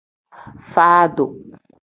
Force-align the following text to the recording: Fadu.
Fadu. 0.71 1.27